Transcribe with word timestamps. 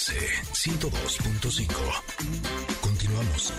MBS 0.00 0.14
102.5. 0.54 1.68
Continuamos. 2.80 3.52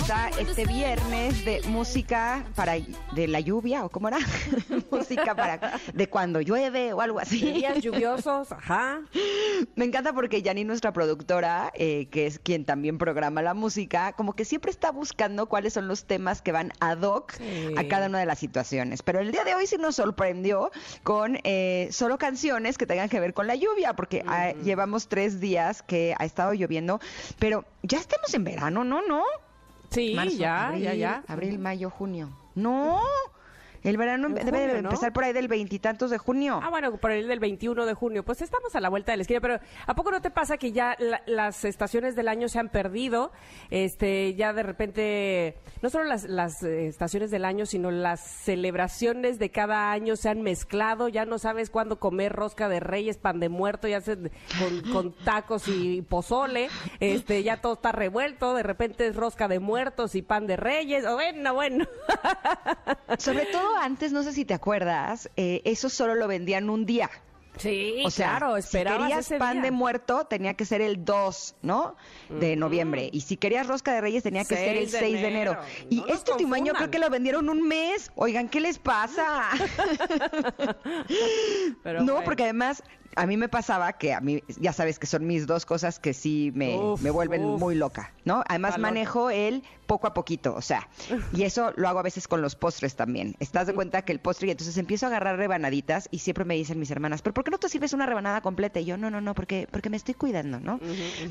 Está 0.00 0.28
este 0.38 0.66
viernes 0.66 1.44
de 1.44 1.62
música 1.68 2.44
para 2.54 2.74
de 3.12 3.28
la 3.28 3.40
lluvia 3.40 3.84
o 3.84 3.88
cómo 3.88 4.08
era 4.08 4.18
música 4.90 5.34
para 5.34 5.78
de 5.94 6.08
cuando 6.08 6.40
llueve 6.40 6.92
o 6.92 7.00
algo 7.00 7.18
así. 7.18 7.40
Días 7.52 7.80
lluviosos, 7.80 8.52
ajá. 8.52 9.00
Me 9.74 9.84
encanta 9.84 10.12
porque 10.12 10.42
Yanni, 10.42 10.64
nuestra 10.64 10.92
productora, 10.92 11.72
eh, 11.74 12.08
que 12.10 12.26
es 12.26 12.38
quien 12.38 12.64
también 12.64 12.98
programa 12.98 13.42
la 13.42 13.54
música, 13.54 14.12
como 14.12 14.34
que 14.34 14.44
siempre 14.44 14.70
está 14.70 14.90
buscando 14.92 15.46
cuáles 15.46 15.72
son 15.72 15.88
los 15.88 16.04
temas 16.04 16.42
que 16.42 16.52
van 16.52 16.72
ad 16.80 17.02
hoc 17.02 17.32
Sí. 17.36 17.74
a 17.76 17.88
cada 17.88 18.06
una 18.06 18.18
de 18.18 18.26
las 18.26 18.38
situaciones. 18.38 19.02
Pero 19.02 19.20
el 19.20 19.32
día 19.32 19.44
de 19.44 19.54
hoy 19.54 19.66
sí 19.66 19.76
nos 19.78 19.96
sorprendió 19.96 20.70
con 21.02 21.38
eh, 21.44 21.88
solo 21.90 22.18
canciones 22.18 22.78
que 22.78 22.86
tengan 22.86 23.08
que 23.08 23.20
ver 23.20 23.34
con 23.34 23.46
la 23.46 23.54
lluvia, 23.54 23.94
porque 23.94 24.22
ah, 24.26 24.52
llevamos 24.62 25.08
tres 25.08 25.40
días 25.40 25.82
que 25.82 26.14
ha 26.18 26.24
estado 26.24 26.52
lloviendo, 26.54 27.00
pero 27.38 27.64
ya 27.82 27.98
estamos 27.98 28.32
en 28.34 28.44
verano, 28.44 28.84
¿no? 28.84 29.00
¿No? 29.06 29.22
Sí, 29.90 30.14
Marzo, 30.14 30.36
ya, 30.36 30.68
abril, 30.68 30.82
ya, 30.82 30.94
ya. 30.94 31.22
Abril, 31.28 31.58
mayo, 31.58 31.90
junio. 31.90 32.30
No, 32.54 33.00
el 33.86 33.96
verano 33.96 34.28
debe 34.28 34.44
de 34.44 34.50
junio, 34.66 34.82
¿no? 34.82 34.88
empezar 34.90 35.12
por 35.12 35.24
ahí 35.24 35.32
del 35.32 35.48
veintitantos 35.48 36.10
de 36.10 36.18
junio. 36.18 36.60
Ah, 36.62 36.70
bueno, 36.70 36.96
por 36.96 37.10
el 37.10 37.26
del 37.28 37.38
21 37.40 37.86
de 37.86 37.94
junio. 37.94 38.24
Pues 38.24 38.42
estamos 38.42 38.74
a 38.76 38.80
la 38.80 38.88
vuelta 38.88 39.12
de 39.12 39.16
la 39.18 39.22
esquina, 39.22 39.40
pero 39.40 39.58
¿a 39.86 39.94
poco 39.94 40.10
no 40.10 40.20
te 40.20 40.30
pasa 40.30 40.56
que 40.58 40.72
ya 40.72 40.96
la- 40.98 41.22
las 41.26 41.64
estaciones 41.64 42.16
del 42.16 42.28
año 42.28 42.48
se 42.48 42.58
han 42.58 42.68
perdido? 42.68 43.32
Este, 43.70 44.34
ya 44.34 44.52
de 44.52 44.62
repente, 44.62 45.56
no 45.82 45.90
solo 45.90 46.04
las, 46.04 46.24
las 46.24 46.62
estaciones 46.62 47.30
del 47.30 47.44
año, 47.44 47.66
sino 47.66 47.90
las 47.90 48.20
celebraciones 48.20 49.38
de 49.38 49.50
cada 49.50 49.92
año 49.92 50.16
se 50.16 50.28
han 50.28 50.42
mezclado. 50.42 51.08
Ya 51.08 51.24
no 51.24 51.38
sabes 51.38 51.70
cuándo 51.70 51.98
comer 51.98 52.32
rosca 52.32 52.68
de 52.68 52.80
reyes, 52.80 53.18
pan 53.18 53.40
de 53.40 53.48
muerto, 53.48 53.86
ya 53.88 54.00
se, 54.00 54.16
con, 54.16 54.92
con 54.92 55.12
tacos 55.24 55.68
y 55.68 56.02
pozole. 56.02 56.68
Este, 57.00 57.42
ya 57.42 57.60
todo 57.60 57.74
está 57.74 57.92
revuelto. 57.92 58.54
De 58.54 58.62
repente 58.62 59.06
es 59.06 59.16
rosca 59.16 59.48
de 59.48 59.60
muertos 59.60 60.14
y 60.14 60.22
pan 60.22 60.46
de 60.46 60.56
reyes. 60.56 61.04
Oh, 61.06 61.14
Bueno, 61.14 61.54
bueno. 61.54 61.86
Sobre 63.18 63.46
todo 63.46 63.75
antes, 63.80 64.12
no 64.12 64.22
sé 64.22 64.32
si 64.32 64.44
te 64.44 64.54
acuerdas, 64.54 65.30
eh, 65.36 65.62
eso 65.64 65.88
solo 65.88 66.14
lo 66.14 66.28
vendían 66.28 66.68
un 66.70 66.86
día. 66.86 67.10
Sí, 67.58 68.02
O 68.04 68.10
sea, 68.10 68.36
claro, 68.36 68.54
si 68.56 68.60
esperabas 68.60 69.00
querías 69.08 69.24
ese 69.24 69.38
pan 69.38 69.54
día. 69.54 69.62
de 69.62 69.70
muerto, 69.70 70.26
tenía 70.26 70.52
que 70.52 70.66
ser 70.66 70.82
el 70.82 71.06
2, 71.06 71.54
¿no? 71.62 71.96
De 72.28 72.54
noviembre. 72.54 73.08
Y 73.12 73.22
si 73.22 73.38
querías 73.38 73.66
rosca 73.66 73.94
de 73.94 74.02
reyes, 74.02 74.22
tenía 74.22 74.44
que 74.44 74.56
ser 74.56 74.76
el 74.76 74.90
6 74.90 74.92
de 74.92 74.98
6 74.98 75.12
de 75.22 75.28
enero. 75.28 75.56
Y 75.88 76.00
No 76.00 76.06
este 76.08 76.32
último 76.32 76.54
año 76.54 76.74
creo 76.74 76.90
que 76.90 76.98
lo 76.98 77.08
vendieron 77.08 77.48
un 77.48 77.66
mes. 77.66 78.12
Oigan, 78.14 78.50
¿qué 78.50 78.60
les 78.60 78.78
pasa? 78.78 79.48
Pero 81.82 82.00
no, 82.02 82.12
bueno. 82.12 82.24
porque 82.26 82.42
además 82.44 82.82
a 83.16 83.26
mí 83.26 83.36
me 83.36 83.48
pasaba 83.48 83.94
que 83.94 84.14
a 84.14 84.20
mí, 84.20 84.42
ya 84.60 84.72
sabes 84.72 84.98
que 84.98 85.06
son 85.06 85.26
mis 85.26 85.46
dos 85.46 85.66
cosas 85.66 85.98
que 85.98 86.14
sí 86.14 86.52
me, 86.54 86.76
Uf, 86.76 87.02
me 87.02 87.10
vuelven 87.10 87.44
uf. 87.44 87.58
muy 87.60 87.74
loca, 87.74 88.12
¿no? 88.24 88.44
Además 88.46 88.78
manejo 88.78 89.30
el 89.30 89.62
poco 89.86 90.06
a 90.06 90.14
poquito, 90.14 90.54
o 90.54 90.62
sea, 90.62 90.88
y 91.32 91.44
eso 91.44 91.72
lo 91.76 91.88
hago 91.88 91.98
a 91.98 92.02
veces 92.02 92.28
con 92.28 92.42
los 92.42 92.56
postres 92.56 92.94
también. 92.94 93.36
Estás 93.40 93.66
de 93.66 93.74
cuenta 93.74 94.02
que 94.02 94.12
el 94.12 94.20
postre, 94.20 94.48
y 94.48 94.50
entonces 94.50 94.76
empiezo 94.76 95.06
a 95.06 95.08
agarrar 95.08 95.36
rebanaditas 95.36 96.08
y 96.10 96.18
siempre 96.18 96.44
me 96.44 96.54
dicen 96.54 96.78
mis 96.78 96.90
hermanas, 96.90 97.22
¿pero 97.22 97.34
por 97.34 97.44
qué 97.44 97.50
no 97.50 97.58
te 97.58 97.68
sirves 97.68 97.92
una 97.92 98.06
rebanada 98.06 98.40
completa? 98.40 98.80
Y 98.80 98.84
yo, 98.84 98.96
no, 98.96 99.10
no, 99.10 99.20
no, 99.20 99.34
porque, 99.34 99.66
porque 99.70 99.90
me 99.90 99.96
estoy 99.96 100.14
cuidando, 100.14 100.60
¿no? 100.60 100.78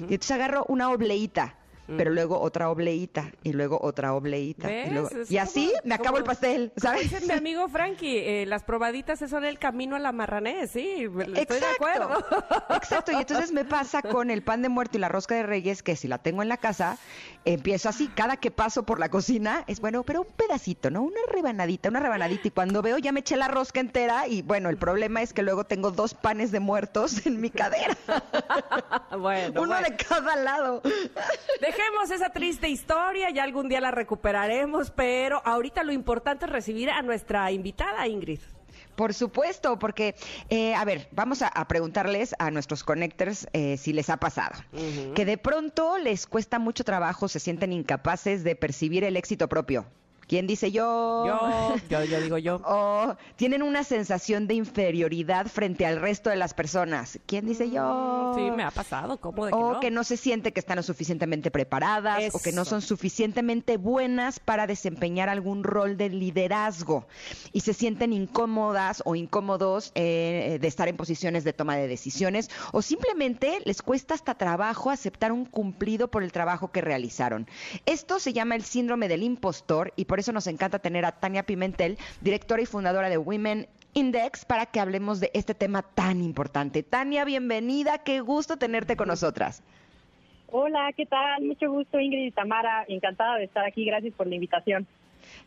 Y 0.09 0.13
entonces 0.13 0.31
agarro 0.31 0.65
una 0.67 0.89
obleíta. 0.89 1.55
Pero 1.87 2.11
luego 2.11 2.39
otra 2.39 2.69
obleíta 2.69 3.31
y 3.43 3.53
luego 3.53 3.77
otra 3.81 4.13
obleíta. 4.15 4.71
Y, 4.71 4.89
luego- 4.89 5.09
y 5.29 5.37
así 5.37 5.67
como- 5.67 5.81
me 5.83 5.93
acabo 5.95 6.17
el 6.17 6.23
pastel, 6.23 6.73
¿sabes? 6.77 7.03
Dice 7.11 7.21
mi 7.25 7.31
amigo 7.33 7.67
Frankie, 7.69 8.17
eh, 8.17 8.45
las 8.47 8.63
probaditas 8.63 9.19
son 9.29 9.45
el 9.45 9.59
camino 9.59 9.95
a 9.95 9.99
la 9.99 10.11
marranés, 10.11 10.71
sí, 10.71 11.07
estoy 11.35 11.59
de 11.59 11.65
acuerdo. 11.75 12.25
Exacto, 12.75 13.11
y 13.11 13.15
entonces 13.15 13.51
me 13.51 13.65
pasa 13.65 14.01
con 14.01 14.31
el 14.31 14.41
pan 14.41 14.61
de 14.61 14.69
muerto 14.69 14.97
y 14.97 15.01
la 15.01 15.09
rosca 15.09 15.35
de 15.35 15.43
reyes, 15.43 15.83
que 15.83 15.95
si 15.95 16.07
la 16.07 16.17
tengo 16.17 16.41
en 16.41 16.49
la 16.49 16.57
casa, 16.57 16.97
empiezo 17.45 17.89
así, 17.89 18.07
cada 18.07 18.37
que 18.37 18.49
paso 18.51 18.83
por 18.83 18.99
la 18.99 19.09
cocina, 19.09 19.63
es 19.67 19.79
bueno, 19.79 20.03
pero 20.03 20.21
un 20.21 20.27
pedacito, 20.35 20.89
¿no? 20.89 21.03
Una 21.03 21.19
rebanadita, 21.31 21.89
una 21.89 21.99
rebanadita, 21.99 22.47
y 22.47 22.51
cuando 22.51 22.81
veo 22.81 22.97
ya 22.97 23.11
me 23.11 23.19
eché 23.19 23.35
la 23.37 23.47
rosca 23.47 23.79
entera, 23.79 24.27
y 24.27 24.41
bueno, 24.41 24.69
el 24.69 24.77
problema 24.77 25.21
es 25.21 25.33
que 25.33 25.43
luego 25.43 25.63
tengo 25.65 25.91
dos 25.91 26.13
panes 26.15 26.51
de 26.51 26.59
muertos 26.59 27.25
en 27.27 27.39
mi 27.39 27.49
cadera, 27.51 27.95
bueno, 29.17 29.61
uno 29.61 29.73
bueno. 29.73 29.87
de 29.87 29.95
cada 29.95 30.35
lado. 30.35 30.81
Dejemos 31.61 32.11
esa 32.11 32.29
triste 32.29 32.69
historia, 32.69 33.29
ya 33.29 33.43
algún 33.43 33.67
día 33.67 33.81
la 33.81 33.91
recuperaremos, 33.91 34.91
pero 34.91 35.41
ahorita 35.45 35.83
lo 35.83 35.91
importante 35.91 36.45
es 36.45 36.51
recibir 36.51 36.89
a 36.89 37.01
nuestra 37.01 37.51
invitada, 37.51 38.07
Ingrid. 38.07 38.39
Por 38.95 39.13
supuesto, 39.13 39.77
porque, 39.77 40.15
eh, 40.49 40.73
a 40.73 40.85
ver, 40.85 41.09
vamos 41.11 41.41
a, 41.41 41.47
a 41.47 41.67
preguntarles 41.67 42.33
a 42.39 42.49
nuestros 42.49 42.83
connectors 42.83 43.47
eh, 43.51 43.77
si 43.77 43.91
les 43.91 44.09
ha 44.09 44.17
pasado. 44.17 44.55
Que 45.15 45.25
de 45.25 45.37
pronto 45.37 45.97
les 45.97 46.27
cuesta 46.27 46.59
mucho 46.59 46.83
trabajo, 46.83 47.27
se 47.27 47.39
sienten 47.39 47.73
incapaces 47.73 48.43
de 48.43 48.55
percibir 48.55 49.03
el 49.03 49.17
éxito 49.17 49.49
propio. 49.49 49.85
¿Quién 50.27 50.47
dice 50.47 50.71
yo? 50.71 51.25
Yo, 51.25 51.75
yo, 51.89 52.03
yo 52.03 52.21
digo 52.21 52.37
yo. 52.37 52.61
O 52.65 53.15
tienen 53.35 53.61
una 53.61 53.83
sensación 53.83 54.47
de 54.47 54.55
inferioridad 54.55 55.47
frente 55.47 55.85
al 55.85 56.01
resto 56.01 56.29
de 56.29 56.35
las 56.35 56.53
personas. 56.53 57.19
¿Quién 57.25 57.45
dice 57.45 57.69
yo? 57.69 58.33
Sí, 58.35 58.51
me 58.51 58.63
ha 58.63 58.71
pasado, 58.71 59.17
¿cómo 59.17 59.45
de 59.45 59.51
que 59.51 59.57
o 59.57 59.73
no? 59.73 59.79
que 59.79 59.91
no 59.91 60.03
se 60.03 60.17
siente 60.17 60.51
que 60.51 60.59
están 60.59 60.77
lo 60.77 60.83
suficientemente 60.83 61.51
preparadas 61.51 62.33
o 62.33 62.39
que 62.39 62.51
no 62.51 62.65
son 62.65 62.81
suficientemente 62.81 63.77
buenas 63.77 64.39
para 64.39 64.67
desempeñar 64.67 65.29
algún 65.29 65.63
rol 65.63 65.97
de 65.97 66.09
liderazgo 66.09 67.07
y 67.53 67.61
se 67.61 67.73
sienten 67.73 68.13
incómodas 68.13 69.01
o 69.05 69.15
incómodos 69.15 69.91
eh, 69.95 70.57
de 70.59 70.67
estar 70.67 70.87
en 70.87 70.97
posiciones 70.97 71.43
de 71.43 71.53
toma 71.53 71.77
de 71.77 71.87
decisiones 71.87 72.49
o 72.71 72.81
simplemente 72.81 73.59
les 73.65 73.81
cuesta 73.81 74.13
hasta 74.13 74.35
trabajo 74.35 74.89
aceptar 74.89 75.31
un 75.31 75.45
cumplido 75.45 76.09
por 76.09 76.23
el 76.23 76.31
trabajo 76.31 76.71
que 76.71 76.81
realizaron. 76.81 77.47
Esto 77.85 78.19
se 78.19 78.33
llama 78.33 78.55
el 78.55 78.63
síndrome 78.63 79.07
del 79.07 79.23
impostor 79.23 79.93
y 79.95 80.05
por 80.05 80.14
eso 80.19 80.31
nos 80.31 80.47
encanta 80.47 80.79
tener 80.79 81.05
a 81.05 81.11
Tania 81.11 81.43
Pimentel, 81.43 81.97
directora 82.21 82.61
y 82.61 82.65
fundadora 82.65 83.09
de 83.09 83.17
Women 83.17 83.67
Index 83.93 84.45
para 84.45 84.65
que 84.65 84.79
hablemos 84.79 85.19
de 85.19 85.31
este 85.33 85.55
tema 85.55 85.81
tan 85.81 86.21
importante. 86.21 86.83
Tania, 86.83 87.23
bienvenida, 87.23 87.99
qué 87.99 88.19
gusto 88.19 88.57
tenerte 88.57 88.95
con 88.95 89.07
nosotras. 89.07 89.63
Hola, 90.51 90.91
¿qué 90.95 91.05
tal? 91.05 91.43
Mucho 91.43 91.69
gusto, 91.69 91.99
Ingrid 91.99 92.27
y 92.27 92.31
Tamara. 92.31 92.85
Encantada 92.87 93.37
de 93.37 93.45
estar 93.45 93.65
aquí. 93.65 93.85
Gracias 93.85 94.13
por 94.13 94.27
la 94.27 94.35
invitación. 94.35 94.87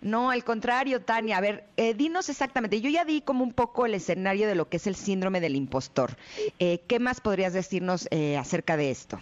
No, 0.01 0.31
al 0.31 0.45
contrario, 0.45 1.03
Tania. 1.03 1.39
A 1.39 1.41
ver, 1.41 1.65
eh, 1.77 1.95
dinos 1.95 2.29
exactamente. 2.29 2.81
Yo 2.81 2.91
ya 2.91 3.05
di 3.05 3.21
como 3.21 3.45
un 3.45 3.53
poco 3.53 3.87
el 3.87 3.95
escenario 3.95 4.49
de 4.49 4.55
lo 4.55 4.69
que 4.69 4.77
es 4.77 4.87
el 4.87 4.97
síndrome 4.97 5.41
del 5.41 5.57
impostor. 5.57 6.17
Eh, 6.59 6.81
¿Qué 6.87 6.99
más 6.99 7.21
podrías 7.21 7.53
decirnos 7.53 8.09
eh, 8.11 8.37
acerca 8.37 8.77
de 8.77 8.91
esto? 8.91 9.21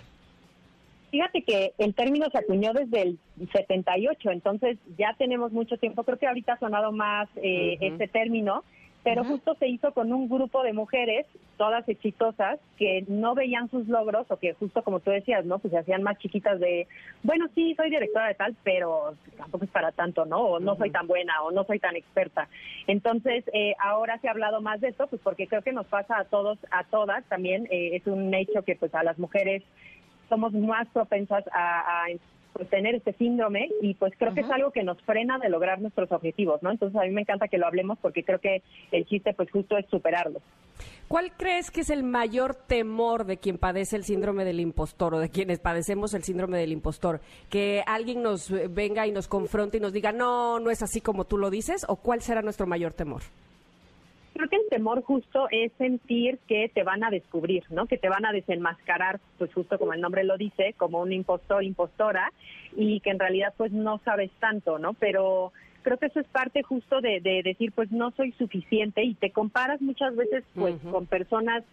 Fíjate 1.17 1.45
que 1.45 1.73
el 1.79 1.95
término 1.95 2.29
se 2.29 2.37
acuñó 2.37 2.75
desde 2.75 3.01
el 3.01 3.19
78, 3.51 4.33
entonces 4.33 4.77
ya 4.99 5.15
tenemos 5.17 5.51
mucho 5.51 5.79
tiempo. 5.79 6.05
Creo 6.05 6.19
que 6.19 6.27
ahorita 6.27 6.53
ha 6.53 6.59
sonado 6.59 6.93
más 6.93 7.27
eh, 7.37 7.79
este 7.81 8.07
término, 8.07 8.65
pero 9.03 9.25
justo 9.25 9.55
se 9.55 9.67
hizo 9.67 9.93
con 9.93 10.13
un 10.13 10.29
grupo 10.29 10.63
de 10.63 10.75
mujeres, 10.75 11.25
todas 11.57 11.89
exitosas, 11.89 12.59
que 12.77 13.07
no 13.09 13.35
veían 13.35 13.71
sus 13.71 13.89
logros 13.89 14.27
o 14.31 14.37
que 14.37 14.53
justo 14.53 14.83
como 14.83 15.01
tú 15.01 15.11
decías, 15.11 15.47
¿no? 15.47 15.59
Pues 15.59 15.73
se 15.73 15.79
hacían 15.79 16.03
más 16.03 16.19
chiquitas 16.19 16.61
de, 16.61 16.87
bueno, 17.23 17.47
sí, 17.55 17.75
soy 17.77 17.89
directora 17.89 18.29
de 18.29 18.35
tal, 18.35 18.55
pero 18.63 19.15
tampoco 19.39 19.65
es 19.65 19.71
para 19.71 19.93
tanto, 19.93 20.27
¿no? 20.27 20.41
O 20.41 20.61
no 20.61 20.77
soy 20.77 20.91
tan 20.91 21.07
buena 21.07 21.41
o 21.45 21.51
no 21.51 21.65
soy 21.65 21.79
tan 21.79 21.97
experta. 21.97 22.47
Entonces, 22.89 23.43
eh, 23.55 23.73
ahora 23.83 24.19
se 24.19 24.29
ha 24.29 24.33
hablado 24.33 24.61
más 24.61 24.83
de 24.83 24.89
esto, 24.89 25.07
pues 25.07 25.23
porque 25.23 25.47
creo 25.47 25.63
que 25.63 25.73
nos 25.73 25.87
pasa 25.87 26.19
a 26.19 26.25
todos, 26.25 26.59
a 26.71 26.85
todas 26.85 27.25
también. 27.31 27.67
eh, 27.71 27.97
es 27.97 28.07
un 28.07 28.35
hecho 28.35 28.65
que 28.65 28.77
pues 28.77 28.95
a 28.95 29.03
las 29.03 29.19
mujeres 29.19 29.63
somos 30.29 30.53
más 30.53 30.89
propensas 30.89 31.45
a, 31.53 31.81
a, 31.81 32.07
pues, 32.57 32.71
tener 32.71 32.95
este 32.95 33.13
síndrome 33.13 33.69
y 33.83 33.95
pues 33.95 34.15
creo 34.17 34.33
que 34.33 34.41
es 34.41 34.51
algo 34.51 34.71
que 34.71 34.83
nos 34.83 35.01
frena 35.03 35.39
de 35.39 35.51
lograr 35.51 35.81
nuestros 35.81 36.11
objetivos, 36.11 36.63
¿no? 36.63 36.71
Entonces 36.71 36.99
a 36.99 37.05
mí 37.05 37.11
me 37.11 37.21
encanta 37.21 37.49
que 37.49 37.59
lo 37.59 37.67
hablemos 37.67 37.99
porque 38.01 38.25
creo 38.25 38.39
que 38.39 38.63
el 38.93 39.05
chiste 39.05 39.35
pues 39.35 39.51
justo 39.51 39.77
es 39.77 39.85
superarlo. 39.91 40.41
¿Cuál 41.09 41.33
crees 41.37 41.71
que 41.71 41.83
es 41.83 41.91
el 41.91 42.03
mayor 42.03 42.55
temor 42.55 43.27
de 43.27 43.37
quien 43.37 43.59
padece 43.59 43.97
el 43.97 44.05
síndrome 44.05 44.45
del 44.45 44.61
impostor 44.61 45.15
o 45.15 45.19
de 45.21 45.29
quienes 45.29 45.61
padecemos 45.61 46.15
el 46.15 46.25
síndrome 46.25 46.59
del 46.59 46.73
impostor? 46.73 47.21
¿Que 47.51 47.83
alguien 47.87 48.23
nos 48.23 48.51
venga 48.73 49.07
y 49.07 49.13
nos 49.13 49.29
confronte 49.29 49.77
y 49.77 49.81
nos 49.81 49.93
diga, 49.93 50.13
no, 50.13 50.59
no 50.59 50.71
es 50.71 50.83
así 50.83 51.01
como 51.01 51.25
tú 51.25 51.39
lo 51.39 51.51
dices? 51.51 51.85
¿O 51.89 51.97
cuál 51.97 52.23
será 52.23 52.43
nuestro 52.43 52.67
mayor 52.67 52.93
temor? 52.93 53.23
Creo 54.37 54.49
que 54.51 54.57
el 54.57 54.69
temor 54.69 55.03
justo 55.03 55.49
es 55.51 55.73
sentir 55.79 56.39
que 56.47 56.69
te 56.69 56.83
van 56.83 57.03
a 57.03 57.11
descubrir, 57.11 57.65
¿no? 57.71 57.87
Que 57.87 57.97
te 57.97 58.11
van 58.11 58.27
a 58.27 58.33
desenmascarar, 58.33 59.19
pues 59.39 59.53
justo 59.55 59.79
como 59.79 59.95
el 59.95 60.01
nombre 60.01 60.25
lo 60.25 60.37
dice, 60.37 60.75
como 60.77 61.01
un 61.01 61.13
impostor, 61.13 61.65
impostora, 61.65 62.33
y 62.77 63.01
que 63.01 63.11
en 63.11 63.19
realidad 63.19 63.55
pues 63.57 63.73
no 63.73 63.99
sabes 64.05 64.31
tanto, 64.39 64.79
¿no? 64.79 64.93
Pero 64.95 65.53
creo 65.81 65.97
que 65.97 66.07
eso 66.07 66.21
es 66.21 66.27
parte 66.27 66.63
justo 66.63 67.01
de, 67.01 67.21
de 67.21 67.43
decir, 67.43 67.73
pues 67.73 67.91
no 67.91 68.11
soy 68.11 68.33
suficiente 68.33 69.03
y 69.05 69.15
te 69.15 69.31
comparas 69.31 69.81
muchas 69.81 70.15
veces 70.17 70.45
pues 70.55 70.75
con 70.91 71.07
personas 71.07 71.65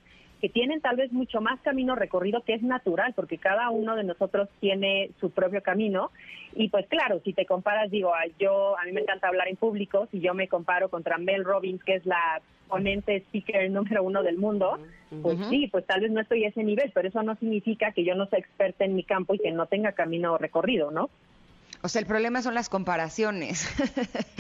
que 0.44 0.50
tienen 0.50 0.82
tal 0.82 0.98
vez 0.98 1.10
mucho 1.14 1.40
más 1.40 1.62
camino 1.62 1.96
recorrido, 1.96 2.42
que 2.42 2.54
es 2.54 2.62
natural, 2.62 3.14
porque 3.16 3.38
cada 3.38 3.70
uno 3.70 3.96
de 3.96 4.04
nosotros 4.04 4.50
tiene 4.60 5.12
su 5.22 5.30
propio 5.32 5.64
camino. 5.64 6.12
Y 6.54 6.68
pues 6.68 6.86
claro, 6.88 7.22
si 7.24 7.32
te 7.32 7.46
comparas, 7.46 7.90
digo, 7.90 8.14
a- 8.14 8.26
yo 8.38 8.78
a 8.78 8.84
mí 8.84 8.92
me 8.92 9.00
encanta 9.00 9.30
hablar 9.30 9.48
en 9.48 9.56
público, 9.56 10.06
si 10.12 10.20
yo 10.20 10.34
me 10.34 10.50
comparo 10.50 10.90
contra 10.90 11.18
Mel 11.18 11.46
Robbins, 11.46 11.82
que 11.86 11.96
es 11.96 12.06
la 12.06 12.42
ponente 12.68 13.16
speaker 13.28 13.72
número 13.72 14.04
uno 14.04 14.22
del 14.22 14.38
mundo, 14.38 14.80
pues 15.22 15.38
sí, 15.50 15.68
pues 15.68 15.86
tal 15.86 16.02
vez 16.02 16.12
no 16.12 16.20
estoy 16.20 16.44
a 16.44 16.50
ese 16.50 16.62
nivel, 16.62 16.92
pero 16.94 17.08
eso 17.08 17.24
no 17.24 17.36
significa 17.38 17.94
que 17.94 18.04
yo 18.04 18.14
no 18.14 18.26
sea 18.26 18.40
experta 18.40 18.84
en 18.84 18.96
mi 18.96 19.04
campo 19.04 19.36
y 19.36 19.40
que 19.40 19.52
no 19.52 19.68
tenga 19.68 19.94
camino 19.94 20.38
recorrido, 20.38 20.92
¿no? 20.92 21.10
O 21.84 21.90
sea, 21.90 22.00
el 22.00 22.06
problema 22.06 22.42
son 22.42 22.54
las 22.54 22.70
comparaciones. 22.70 23.68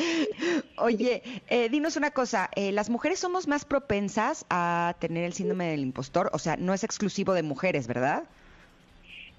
Oye, 0.77 1.21
eh, 1.49 1.67
dinos 1.67 1.97
una 1.97 2.11
cosa, 2.11 2.49
eh, 2.55 2.71
¿las 2.71 2.89
mujeres 2.89 3.19
somos 3.19 3.49
más 3.49 3.65
propensas 3.65 4.45
a 4.49 4.95
tener 4.99 5.25
el 5.25 5.33
síndrome 5.33 5.69
del 5.69 5.81
impostor? 5.81 6.29
O 6.31 6.39
sea, 6.39 6.55
no 6.55 6.73
es 6.73 6.85
exclusivo 6.85 7.33
de 7.33 7.43
mujeres, 7.43 7.85
¿verdad? 7.85 8.23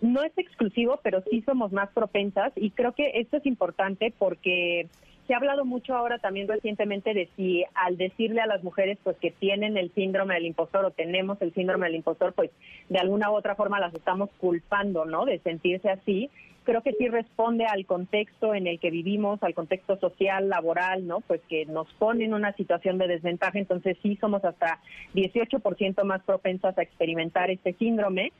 No 0.02 0.22
es 0.22 0.36
exclusivo, 0.36 1.00
pero 1.02 1.24
sí 1.30 1.40
somos 1.46 1.72
más 1.72 1.88
propensas 1.92 2.52
y 2.56 2.72
creo 2.72 2.92
que 2.92 3.12
esto 3.14 3.38
es 3.38 3.46
importante 3.46 4.12
porque 4.18 4.86
se 5.26 5.32
ha 5.32 5.38
hablado 5.38 5.64
mucho 5.64 5.94
ahora 5.96 6.18
también 6.18 6.46
recientemente 6.46 7.14
de 7.14 7.30
si 7.36 7.64
al 7.74 7.96
decirle 7.96 8.42
a 8.42 8.46
las 8.46 8.62
mujeres 8.62 8.98
pues 9.02 9.16
que 9.16 9.30
tienen 9.30 9.78
el 9.78 9.90
síndrome 9.94 10.34
del 10.34 10.44
impostor 10.44 10.84
o 10.84 10.90
tenemos 10.90 11.40
el 11.40 11.54
síndrome 11.54 11.86
del 11.86 11.96
impostor, 11.96 12.34
pues 12.34 12.50
de 12.90 12.98
alguna 12.98 13.30
u 13.30 13.34
otra 13.34 13.54
forma 13.54 13.80
las 13.80 13.94
estamos 13.94 14.28
culpando, 14.38 15.06
¿no? 15.06 15.24
De 15.24 15.38
sentirse 15.38 15.88
así. 15.88 16.28
Creo 16.64 16.82
que 16.82 16.92
sí 16.92 17.08
responde 17.08 17.66
al 17.66 17.86
contexto 17.86 18.54
en 18.54 18.66
el 18.66 18.80
que 18.80 18.90
vivimos, 18.90 19.42
al 19.42 19.54
contexto 19.54 19.98
social, 19.98 20.48
laboral, 20.48 21.06
¿no? 21.06 21.20
Pues 21.20 21.40
que 21.48 21.66
nos 21.66 21.92
pone 21.94 22.24
en 22.24 22.34
una 22.34 22.52
situación 22.54 22.98
de 22.98 23.06
desventaja, 23.06 23.58
entonces 23.58 23.96
sí 24.02 24.16
somos 24.20 24.44
hasta 24.44 24.80
18% 25.14 26.02
más 26.04 26.22
propensas 26.22 26.76
a 26.78 26.82
experimentar 26.82 27.50
este 27.50 27.74
síndrome 27.74 28.32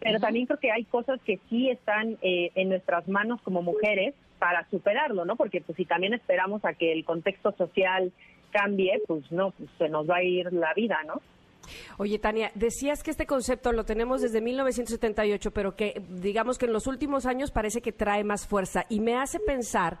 pero 0.00 0.20
también 0.20 0.46
creo 0.46 0.58
que 0.60 0.70
hay 0.70 0.84
cosas 0.84 1.20
que 1.22 1.40
sí 1.48 1.70
están 1.70 2.18
eh, 2.22 2.50
en 2.54 2.68
nuestras 2.68 3.08
manos 3.08 3.40
como 3.42 3.62
mujeres 3.62 4.14
para 4.38 4.68
superarlo, 4.70 5.24
¿no? 5.24 5.36
Porque 5.36 5.60
pues 5.60 5.76
si 5.76 5.84
también 5.84 6.14
esperamos 6.14 6.64
a 6.64 6.74
que 6.74 6.92
el 6.92 7.04
contexto 7.04 7.52
social 7.52 8.12
cambie, 8.52 9.02
pues 9.06 9.30
no, 9.32 9.50
pues 9.50 9.68
se 9.78 9.88
nos 9.88 10.08
va 10.08 10.16
a 10.16 10.22
ir 10.22 10.52
la 10.52 10.72
vida, 10.74 10.98
¿no? 11.06 11.20
Oye, 11.96 12.18
Tania, 12.18 12.50
decías 12.54 13.02
que 13.02 13.10
este 13.10 13.26
concepto 13.26 13.72
lo 13.72 13.84
tenemos 13.84 14.20
desde 14.20 14.40
1978, 14.40 15.50
pero 15.50 15.76
que 15.76 16.02
digamos 16.08 16.58
que 16.58 16.66
en 16.66 16.72
los 16.72 16.86
últimos 16.86 17.26
años 17.26 17.50
parece 17.50 17.80
que 17.80 17.92
trae 17.92 18.24
más 18.24 18.46
fuerza 18.46 18.84
y 18.88 19.00
me 19.00 19.16
hace 19.16 19.40
pensar 19.40 19.98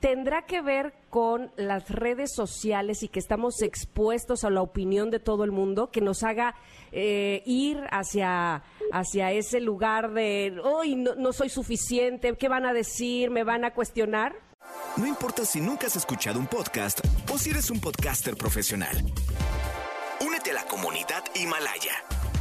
¿Tendrá 0.00 0.42
que 0.42 0.60
ver 0.60 0.92
con 1.08 1.50
las 1.56 1.88
redes 1.88 2.34
sociales 2.34 3.02
y 3.02 3.08
que 3.08 3.18
estamos 3.18 3.62
expuestos 3.62 4.44
a 4.44 4.50
la 4.50 4.60
opinión 4.60 5.10
de 5.10 5.20
todo 5.20 5.42
el 5.42 5.52
mundo, 5.52 5.90
que 5.90 6.02
nos 6.02 6.22
haga 6.22 6.54
eh, 6.92 7.42
ir 7.46 7.82
hacia, 7.90 8.62
hacia 8.92 9.32
ese 9.32 9.60
lugar 9.60 10.12
de, 10.12 10.60
hoy 10.62 10.96
no, 10.96 11.14
no 11.14 11.32
soy 11.32 11.48
suficiente, 11.48 12.36
¿qué 12.36 12.48
van 12.48 12.66
a 12.66 12.74
decir? 12.74 13.30
¿Me 13.30 13.42
van 13.42 13.64
a 13.64 13.72
cuestionar? 13.72 14.36
No 14.98 15.06
importa 15.06 15.46
si 15.46 15.60
nunca 15.60 15.86
has 15.86 15.96
escuchado 15.96 16.38
un 16.38 16.46
podcast 16.46 17.00
o 17.32 17.38
si 17.38 17.50
eres 17.50 17.70
un 17.70 17.80
podcaster 17.80 18.36
profesional. 18.36 19.02
Únete 20.20 20.50
a 20.52 20.54
la 20.54 20.64
comunidad 20.64 21.22
Himalaya. 21.34 21.92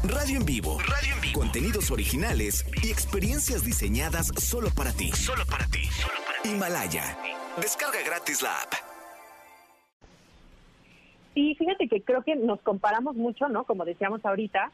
Radio 0.03 0.39
en 0.39 0.45
vivo. 0.45 0.77
Radio 0.79 1.15
en 1.15 1.21
vivo. 1.21 1.39
Contenidos 1.39 1.91
originales 1.91 2.65
y 2.81 2.89
experiencias 2.89 3.65
diseñadas 3.65 4.27
solo 4.37 4.69
para 4.75 4.91
ti. 4.93 5.11
Solo 5.11 5.45
para 5.45 5.65
ti. 5.67 5.81
Himalaya. 6.45 7.17
Descarga 7.57 7.99
gratis 8.05 8.41
la 8.41 8.61
app. 8.61 8.73
Sí, 11.33 11.55
fíjate 11.59 11.89
que 11.89 12.01
creo 12.01 12.23
que 12.23 12.35
nos 12.37 12.61
comparamos 12.61 13.15
mucho, 13.15 13.49
¿no? 13.49 13.65
Como 13.65 13.83
decíamos 13.83 14.25
ahorita, 14.25 14.71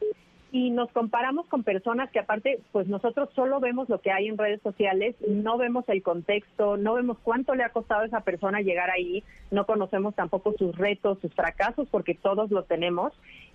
y 0.52 0.70
nos 0.70 0.92
comparamos 0.92 1.48
con 1.48 1.64
personas 1.64 2.12
que 2.12 2.20
aparte, 2.20 2.60
pues 2.74 2.88
nosotros 2.88 3.30
solo 3.34 3.62
vemos 3.62 3.88
lo 3.88 4.02
que 4.02 4.12
hay 4.12 4.28
en 4.28 4.38
redes 4.38 4.62
sociales, 4.62 5.16
no 5.26 5.58
vemos 5.58 5.88
el 5.88 6.04
contexto, 6.04 6.76
no 6.76 6.96
vemos 6.96 7.18
cuánto 7.24 7.56
le 7.56 7.64
ha 7.64 7.70
costado 7.70 8.02
a 8.02 8.06
esa 8.06 8.20
persona 8.22 8.60
llegar 8.60 8.90
ahí, 8.90 9.24
no 9.50 9.66
conocemos 9.66 10.14
tampoco 10.14 10.54
sus 10.58 10.76
retos, 10.78 11.20
sus 11.22 11.34
fracasos, 11.34 11.88
porque 11.90 12.16
todos 12.16 12.52
los 12.52 12.68
tenemos, 12.68 13.14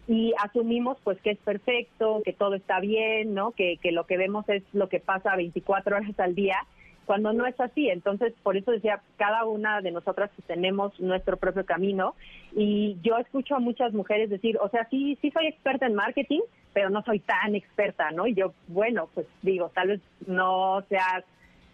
y 0.08 0.32
asumimos 0.42 0.96
pues 1.04 1.20
que 1.20 1.32
es 1.32 1.38
perfecto, 1.38 2.22
que 2.24 2.32
todo 2.32 2.54
está 2.54 2.80
bien, 2.80 3.34
¿no? 3.34 3.50
Que, 3.50 3.76
que 3.76 3.92
lo 3.92 4.06
que 4.06 4.16
vemos 4.16 4.48
es 4.48 4.62
lo 4.72 4.88
que 4.88 5.00
pasa 5.00 5.36
24 5.36 5.96
horas 5.96 6.18
al 6.18 6.34
día, 6.34 6.56
cuando 7.04 7.32
no 7.32 7.46
es 7.46 7.58
así. 7.60 7.88
Entonces, 7.88 8.32
por 8.42 8.56
eso 8.56 8.72
decía, 8.72 9.00
cada 9.16 9.44
una 9.44 9.80
de 9.80 9.92
nosotras 9.92 10.30
tenemos 10.46 10.98
nuestro 11.00 11.36
propio 11.36 11.64
camino 11.64 12.14
y 12.54 12.96
yo 13.02 13.16
escucho 13.18 13.54
a 13.54 13.60
muchas 13.60 13.92
mujeres 13.92 14.28
decir, 14.30 14.58
o 14.60 14.68
sea, 14.68 14.86
sí, 14.90 15.18
sí 15.22 15.30
soy 15.30 15.46
experta 15.46 15.86
en 15.86 15.94
marketing, 15.94 16.40
pero 16.76 16.90
no 16.90 17.02
soy 17.04 17.20
tan 17.20 17.54
experta, 17.54 18.10
¿no? 18.10 18.26
Y 18.26 18.34
yo, 18.34 18.52
bueno, 18.68 19.08
pues 19.14 19.26
digo, 19.40 19.70
tal 19.74 19.88
vez 19.88 20.00
no 20.26 20.82
seas 20.90 21.24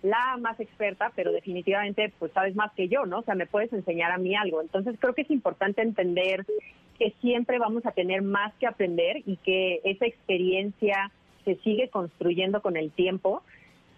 la 0.05 0.37
más 0.41 0.61
experta, 0.61 1.11
pero 1.17 1.33
definitivamente 1.33 2.12
pues 2.21 2.31
sabes 2.31 2.55
más 2.55 2.71
que 2.75 2.87
yo, 2.87 3.05
¿no? 3.05 3.19
O 3.19 3.23
sea, 3.23 3.35
me 3.35 3.47
puedes 3.47 3.73
enseñar 3.73 4.12
a 4.12 4.19
mí 4.19 4.37
algo. 4.37 4.62
Entonces, 4.62 4.95
creo 5.00 5.12
que 5.12 5.23
es 5.23 5.31
importante 5.33 5.83
entender 5.83 6.47
que 7.00 7.17
siempre 7.21 7.59
vamos 7.59 7.85
a 7.85 7.91
tener 7.91 8.23
más 8.23 8.55
que 8.61 8.69
aprender 8.69 9.25
y 9.27 9.38
que 9.38 9.81
esa 9.83 10.07
experiencia 10.07 11.11
se 11.45 11.57
sigue 11.57 11.88
construyendo 11.88 12.62
con 12.62 12.77
el 12.77 12.93
tiempo 12.93 13.43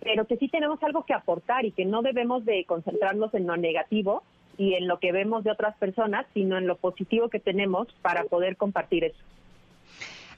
pero 0.01 0.27
que 0.27 0.37
sí 0.37 0.49
tenemos 0.49 0.83
algo 0.83 1.05
que 1.05 1.15
aportar 1.15 1.65
y 1.65 1.71
que 1.71 1.87
no 1.87 2.03
debemos 2.03 2.45
de 2.45 2.67
concentrarnos 2.67 3.33
en 3.33 3.47
lo 3.47 3.57
negativo 3.57 4.23
y 4.59 4.75
en 4.75 4.87
lo 4.87 4.99
que 4.99 5.13
vemos 5.13 5.45
de 5.45 5.51
otras 5.51 5.75
personas, 5.79 6.27
sino 6.35 6.59
en 6.59 6.67
lo 6.67 6.77
positivo 6.77 7.31
que 7.31 7.41
tenemos 7.41 7.89
para 8.03 8.25
poder 8.25 8.59
compartir 8.59 9.05
eso. 9.05 9.25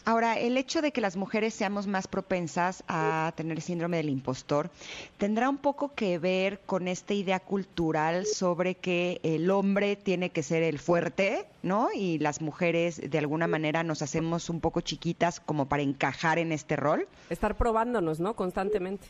Ahora, 0.08 0.38
el 0.38 0.56
hecho 0.56 0.82
de 0.82 0.92
que 0.92 1.00
las 1.00 1.16
mujeres 1.16 1.52
seamos 1.52 1.88
más 1.88 2.06
propensas 2.06 2.84
a 2.86 3.32
tener 3.34 3.60
síndrome 3.60 3.96
del 3.96 4.08
impostor 4.08 4.70
tendrá 5.18 5.48
un 5.48 5.58
poco 5.58 5.94
que 5.96 6.20
ver 6.20 6.60
con 6.64 6.86
esta 6.86 7.12
idea 7.12 7.40
cultural 7.40 8.24
sobre 8.24 8.76
que 8.76 9.20
el 9.24 9.50
hombre 9.50 9.96
tiene 9.96 10.30
que 10.30 10.44
ser 10.44 10.62
el 10.62 10.78
fuerte, 10.78 11.44
¿no? 11.64 11.88
Y 11.92 12.20
las 12.20 12.40
mujeres 12.40 13.00
de 13.10 13.18
alguna 13.18 13.48
manera 13.48 13.82
nos 13.82 14.00
hacemos 14.00 14.48
un 14.48 14.60
poco 14.60 14.80
chiquitas 14.80 15.40
como 15.40 15.66
para 15.66 15.82
encajar 15.82 16.38
en 16.38 16.52
este 16.52 16.76
rol. 16.76 17.08
Estar 17.28 17.56
probándonos, 17.56 18.20
¿no? 18.20 18.34
Constantemente. 18.34 19.08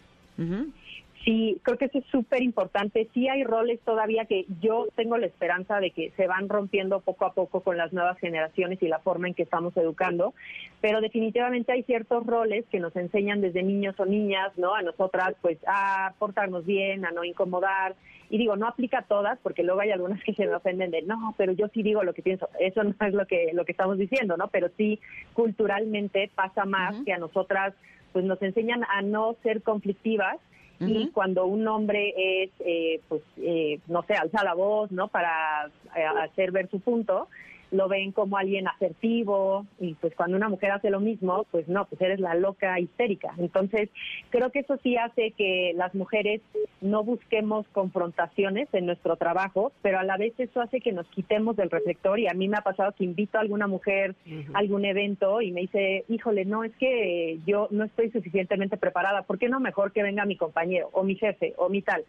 Sí, 1.27 1.61
creo 1.65 1.77
que 1.77 1.87
eso 1.87 1.99
es 1.99 2.05
súper 2.07 2.41
importante. 2.41 3.09
Sí 3.13 3.27
hay 3.27 3.43
roles 3.43 3.81
todavía 3.81 4.27
que 4.27 4.47
yo 4.61 4.87
tengo 4.95 5.19
la 5.19 5.27
esperanza 5.27 5.81
de 5.81 5.91
que 5.91 6.13
se 6.17 6.29
van 6.29 6.49
rompiendo 6.49 7.01
poco 7.01 7.25
a 7.25 7.33
poco 7.33 7.63
con 7.63 7.77
las 7.77 7.93
nuevas 7.93 8.17
generaciones 8.21 8.81
y 8.81 8.87
la 8.87 9.01
forma 9.01 9.27
en 9.27 9.35
que 9.35 9.43
estamos 9.43 9.77
educando, 9.77 10.35
pero 10.81 11.01
definitivamente 11.01 11.73
hay 11.73 11.83
ciertos 11.83 12.25
roles 12.25 12.65
que 12.71 12.79
nos 12.79 12.95
enseñan 12.95 13.41
desde 13.41 13.65
niños 13.65 13.99
o 13.99 14.07
niñas, 14.07 14.57
¿no? 14.57 14.77
A 14.77 14.83
nosotras, 14.83 15.35
pues, 15.43 15.59
a 15.67 16.15
portarnos 16.21 16.65
bien, 16.65 17.05
a 17.05 17.11
no 17.11 17.25
incomodar. 17.25 17.97
Y 18.31 18.39
digo, 18.39 18.55
no 18.55 18.69
aplica 18.69 19.01
a 19.01 19.07
todas, 19.07 19.37
porque 19.41 19.65
luego 19.65 19.81
hay 19.81 19.91
algunas 19.91 20.23
que 20.23 20.33
se 20.33 20.47
me 20.47 20.55
ofenden 20.55 20.93
de, 20.93 21.03
no, 21.03 21.35
pero 21.37 21.51
yo 21.51 21.67
sí 21.75 21.83
digo 21.83 22.05
lo 22.05 22.15
que 22.15 22.23
pienso. 22.23 22.49
Eso 22.61 22.85
no 22.85 22.95
es 23.05 23.15
lo 23.15 23.27
que, 23.27 23.51
lo 23.53 23.65
que 23.65 23.73
estamos 23.73 23.99
diciendo, 23.99 24.37
¿no? 24.37 24.47
Pero 24.47 24.69
sí, 24.77 25.01
culturalmente 25.33 26.31
pasa 26.37 26.65
más 26.67 26.95
que 27.05 27.13
a 27.13 27.19
nosotras, 27.19 27.75
pues 28.13 28.25
nos 28.25 28.41
enseñan 28.43 28.85
a 28.85 29.03
no 29.03 29.35
ser 29.43 29.63
conflictivas 29.63 30.37
y 30.81 31.09
cuando 31.09 31.47
un 31.47 31.67
hombre 31.69 32.13
es, 32.17 32.51
eh, 32.61 33.01
pues, 33.09 33.23
eh, 33.39 33.79
no 33.87 34.03
sé, 34.03 34.15
alza 34.15 34.45
la 34.45 34.55
voz, 34.55 34.91
¿no? 34.93 35.09
Para 35.09 35.71
eh, 35.97 36.05
hacer 36.23 36.53
ver 36.53 36.69
su 36.71 36.81
punto, 36.81 37.29
lo 37.71 37.89
ven 37.89 38.13
como 38.13 38.37
alguien 38.37 38.69
asertivo 38.69 39.67
y 39.81 39.95
pues 39.95 40.15
cuando 40.15 40.37
una 40.37 40.49
mujer 40.49 40.71
hace 40.71 40.91
lo 40.91 41.01
mismo, 41.01 41.47
pues 41.51 41.69
no, 41.69 41.85
pues 41.87 42.01
eres 42.01 42.21
la 42.21 42.35
loca 42.35 42.79
histérica. 42.79 43.35
Entonces, 43.39 43.91
creo 44.31 44.51
que 44.51 44.61
eso 44.61 44.79
sí 44.83 44.97
hace 44.97 45.33
que 45.33 45.73
las 45.75 45.95
mujeres 45.95 46.41
no 46.81 47.03
busquemos 47.05 47.67
confrontaciones 47.73 48.69
en 48.73 48.87
nuestro 48.87 49.17
trabajo, 49.17 49.73
pero 49.83 49.99
a 49.99 50.05
la 50.05 50.17
vez 50.17 50.35
eso 50.39 50.61
hace 50.61 50.81
que 50.81 50.93
nos 50.93 51.07
quitemos 51.09 51.57
del 51.57 51.71
reflector 51.71 52.19
y 52.19 52.29
a 52.29 52.35
mí 52.35 52.49
me 52.49 52.57
ha 52.57 52.63
pasado 52.63 52.93
que 52.93 53.05
invito 53.05 53.39
a 53.39 53.41
alguna 53.41 53.67
mujer 53.67 54.15
a 54.53 54.59
algún 54.59 54.85
evento 54.85 55.41
y 55.41 55.53
me 55.53 55.63
dice, 55.63 56.05
híjole, 56.09 56.45
no, 56.45 56.65
es 56.65 56.75
que 56.77 57.39
yo 57.47 57.69
no 57.71 57.85
estoy 57.85 58.11
suficientemente 58.11 58.77
preparada, 58.77 59.23
¿por 59.23 59.39
qué 59.39 59.49
no 59.49 59.61
mejor 59.61 59.93
que 59.93 60.03
venga 60.03 60.25
mi 60.25 60.37
compañero 60.37 60.91
o 60.93 61.03
mi 61.03 61.17
jefe 61.17 61.55
o 61.57 61.69
mi 61.69 61.83
tal? 61.83 62.05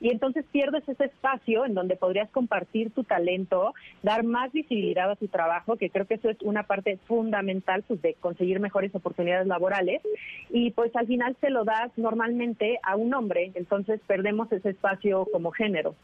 Y 0.00 0.10
entonces 0.10 0.44
pierdes 0.50 0.88
ese 0.88 1.04
espacio 1.04 1.64
en 1.64 1.74
donde 1.74 1.96
podrías 1.96 2.30
compartir 2.30 2.90
tu 2.90 3.04
talento, 3.04 3.74
dar 4.02 4.24
más 4.24 4.52
visibilidad 4.52 5.10
a 5.10 5.16
tu 5.16 5.28
trabajo, 5.28 5.76
que 5.76 5.90
creo 5.90 6.06
que 6.06 6.14
eso 6.14 6.28
es 6.30 6.36
una 6.42 6.64
parte 6.64 6.98
fundamental 7.06 7.82
pues, 7.86 8.02
de 8.02 8.14
conseguir 8.14 8.60
mejores 8.60 8.94
oportunidades 8.94 9.46
laborales. 9.46 10.02
Y 10.50 10.70
pues 10.72 10.94
al 10.96 11.06
final 11.06 11.36
se 11.40 11.50
lo 11.50 11.64
das 11.64 11.90
normalmente 11.96 12.78
a 12.82 12.96
un 12.96 13.14
hombre, 13.14 13.52
entonces 13.54 14.00
perdemos 14.06 14.50
ese 14.52 14.70
espacio 14.70 15.26
como 15.32 15.50
género. 15.50 15.94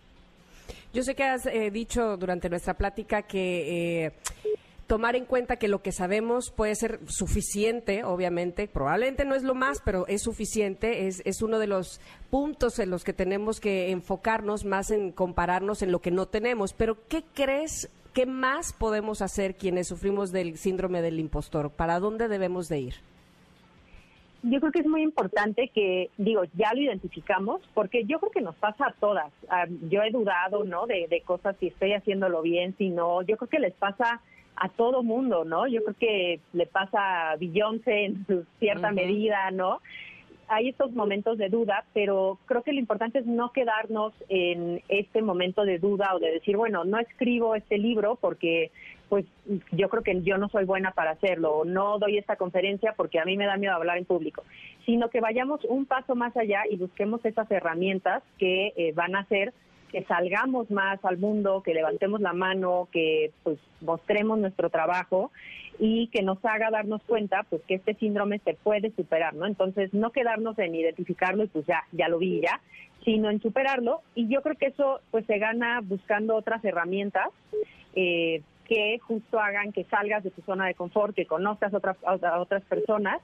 Yo 0.93 1.03
sé 1.03 1.15
que 1.15 1.25
has 1.25 1.47
eh, 1.47 1.71
dicho 1.71 2.19
durante 2.19 2.51
nuestra 2.51 2.75
plática 2.75 3.23
que 3.23 4.05
eh, 4.05 4.13
tomar 4.93 5.17
en 5.17 5.25
cuenta 5.25 5.57
que 5.57 5.69
lo 5.69 5.81
que 5.81 5.91
sabemos 5.91 6.51
puede 6.51 6.75
ser 6.75 7.01
suficiente, 7.07 8.05
obviamente, 8.05 8.69
probablemente 8.69 9.25
no 9.25 9.35
es 9.35 9.43
lo 9.43 9.55
más, 9.55 9.81
pero 9.83 10.07
es 10.07 10.21
suficiente, 10.21 11.07
es, 11.07 11.23
es 11.25 11.41
uno 11.41 11.59
de 11.59 11.67
los 11.67 11.99
puntos 12.29 12.79
en 12.79 12.91
los 12.91 13.03
que 13.03 13.15
tenemos 13.15 13.59
que 13.59 13.91
enfocarnos 13.91 14.67
más 14.67 14.91
en 14.91 15.11
compararnos 15.11 15.81
en 15.81 15.93
lo 15.93 16.03
que 16.03 16.11
no 16.11 16.27
tenemos. 16.27 16.75
Pero, 16.75 16.99
¿qué 17.09 17.25
crees? 17.33 17.89
¿Qué 18.13 18.27
más 18.27 18.75
podemos 18.75 19.23
hacer 19.23 19.55
quienes 19.55 19.89
sufrimos 19.89 20.31
del 20.31 20.59
síndrome 20.59 21.01
del 21.01 21.21
impostor? 21.21 21.71
¿Para 21.71 21.99
dónde 21.99 22.29
debemos 22.29 22.69
de 22.69 22.81
ir? 22.81 23.12
Yo 24.43 24.59
creo 24.59 24.73
que 24.73 24.81
es 24.81 24.87
muy 24.87 25.03
importante 25.03 25.69
que, 25.69 26.11
digo, 26.19 26.43
ya 26.55 26.75
lo 26.75 26.81
identificamos, 26.81 27.61
porque 27.75 28.05
yo 28.05 28.19
creo 28.19 28.33
que 28.33 28.41
nos 28.41 28.57
pasa 28.57 28.87
a 28.87 28.93
todas. 28.93 29.33
Ah, 29.49 29.67
yo 29.89 30.03
he 30.03 30.11
dudado, 30.11 30.65
¿no? 30.65 30.87
De, 30.87 31.07
de 31.09 31.21
cosas 31.21 31.57
si 31.61 31.69
estoy 31.69 31.93
haciéndolo 31.93 32.43
bien, 32.43 32.75
si 32.77 32.89
no. 32.89 33.23
Yo 33.23 33.37
creo 33.37 33.49
que 33.49 33.61
les 33.61 33.75
pasa 33.75 34.21
a 34.57 34.69
todo 34.69 35.03
mundo, 35.03 35.45
¿no? 35.45 35.67
Yo 35.67 35.83
creo 35.85 35.97
que 35.99 36.41
le 36.53 36.67
pasa 36.67 37.31
a 37.31 37.37
Beyoncé 37.37 38.05
en 38.07 38.27
su 38.27 38.45
cierta 38.59 38.91
medida, 38.91 39.51
¿no? 39.51 39.81
Hay 40.53 40.69
estos 40.69 40.93
momentos 40.93 41.39
de 41.39 41.49
duda, 41.49 41.85
pero 41.95 42.39
creo 42.45 42.63
que 42.63 42.75
lo 42.75 42.79
importante 42.79 43.21
es 43.21 43.27
no 43.27 43.53
quedarnos 43.53 44.13
en 44.29 44.83
este 44.89 45.23
momento 45.23 45.65
de 45.65 45.79
duda 45.79 46.15
o 46.15 46.19
de 46.19 46.31
decir, 46.31 46.59
bueno, 46.59 46.85
no 46.85 46.99
escribo 46.99 47.55
este 47.55 47.79
libro 47.79 48.19
porque 48.21 48.71
pues 49.09 49.25
yo 49.73 49.89
creo 49.89 50.03
que 50.03 50.23
yo 50.23 50.37
no 50.37 50.49
soy 50.51 50.65
buena 50.65 50.93
para 50.93 51.13
hacerlo, 51.13 51.53
o 51.53 51.65
no 51.65 51.99
doy 51.99 52.19
esta 52.19 52.37
conferencia 52.37 52.95
porque 52.97 53.19
a 53.19 53.25
mí 53.25 53.37
me 53.37 53.47
da 53.47 53.57
miedo 53.57 53.75
hablar 53.75 53.99
en 53.99 54.05
público, 54.05 54.43
sino 54.85 55.09
que 55.09 55.21
vayamos 55.21 55.65
un 55.65 55.87
paso 55.87 56.15
más 56.15 56.37
allá 56.37 56.63
y 56.71 56.77
busquemos 56.77 57.25
esas 57.25 57.51
herramientas 57.51 58.23
que 58.39 58.73
eh, 58.77 58.93
van 58.95 59.17
a 59.17 59.21
hacer 59.21 59.53
que 59.93 60.03
salgamos 60.05 60.71
más 60.71 60.99
al 61.05 61.19
mundo, 61.19 61.63
que 61.63 61.75
levantemos 61.75 62.21
la 62.21 62.33
mano, 62.33 62.89
que 62.91 63.31
pues 63.43 63.59
mostremos 63.83 64.39
nuestro 64.39 64.71
trabajo 64.71 65.31
y 65.79 66.09
que 66.09 66.23
nos 66.23 66.43
haga 66.45 66.71
darnos 66.71 67.03
cuenta 67.03 67.45
pues 67.49 67.63
que 67.69 67.75
este 67.75 67.95
síndrome 67.95 68.41
se 68.41 68.55
puede 68.55 68.91
superar, 68.93 69.35
¿no? 69.35 69.47
Entonces, 69.47 69.93
no 69.93 70.11
quedarnos 70.11 70.59
en 70.59 70.75
identificarlo 70.75 71.45
y 71.45 71.49
pues 71.49 71.67
ya, 71.67 71.85
ya 71.93 72.09
lo 72.09 72.19
vi 72.19 72.41
ya, 72.41 72.61
sino 73.05 73.31
en 73.31 73.41
superarlo 73.41 74.01
y 74.15 74.29
yo 74.29 74.43
creo 74.43 74.57
que 74.57 74.67
eso 74.67 75.01
pues 75.11 75.27
se 75.27 75.39
gana 75.39 75.81
buscando 75.83 76.37
otras 76.37 76.65
herramientas 76.65 77.29
eh, 77.95 78.43
que 78.65 78.99
justo 79.01 79.39
hagan 79.39 79.73
que 79.73 79.85
salgas 79.85 80.25
de 80.25 80.31
tu 80.31 80.41
zona 80.43 80.67
de 80.67 80.75
confort, 80.75 81.15
que 81.15 81.27
conozcas 81.27 81.75
otras, 81.75 81.97
a 82.05 82.41
otras 82.41 82.63
personas 82.65 83.21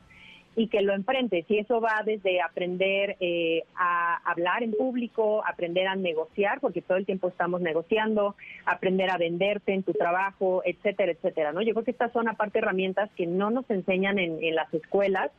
y 0.58 0.66
que 0.66 0.82
lo 0.82 0.92
enfrentes. 0.92 1.44
Y 1.48 1.58
eso 1.58 1.80
va 1.80 2.02
desde 2.04 2.42
aprender 2.42 3.16
eh, 3.20 3.62
a 3.76 4.16
hablar 4.28 4.64
en 4.64 4.72
público, 4.72 5.42
aprender 5.46 5.86
a 5.86 5.94
negociar, 5.94 6.58
porque 6.60 6.82
todo 6.82 6.98
el 6.98 7.06
tiempo 7.06 7.28
estamos 7.28 7.60
negociando, 7.60 8.34
aprender 8.66 9.08
a 9.10 9.18
venderte 9.18 9.72
en 9.72 9.84
tu 9.84 9.92
trabajo, 9.92 10.62
etcétera, 10.64 11.12
etcétera. 11.12 11.52
¿no? 11.52 11.62
Yo 11.62 11.74
creo 11.74 11.84
que 11.84 11.92
estas 11.92 12.12
son 12.12 12.28
aparte 12.28 12.58
herramientas 12.58 13.08
que 13.16 13.24
no 13.24 13.50
nos 13.50 13.70
enseñan 13.70 14.18
en, 14.18 14.42
en 14.42 14.56
las 14.56 14.72
escuelas, 14.74 15.30